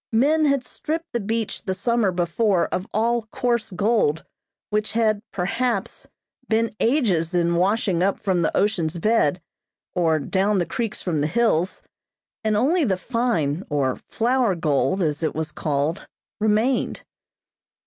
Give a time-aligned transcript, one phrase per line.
[0.13, 4.25] Men had stripped the beach the summer before of all coarse gold
[4.71, 6.07] which had, perhaps,
[6.49, 9.43] been ages in washing up from the ocean's bed,
[9.93, 11.83] or down the creeks from the hills,
[12.43, 16.07] and only the fine, or "flour gold," as it was called,
[16.39, 17.03] remained.